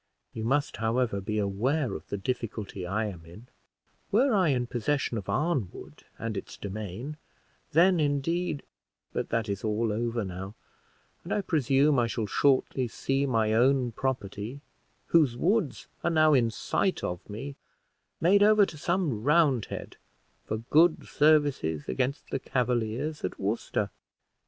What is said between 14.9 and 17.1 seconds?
whose woods are now in sight